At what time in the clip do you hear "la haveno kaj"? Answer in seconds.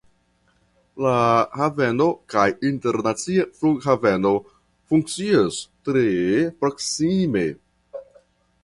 1.05-2.47